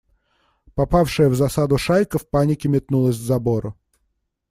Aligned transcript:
Попавшая 0.75 1.29
в 1.29 1.35
засаду 1.35 1.77
шайка 1.77 2.17
в 2.17 2.27
панике 2.27 2.67
метнулась 2.67 3.17
к 3.17 3.21
забору. 3.21 3.77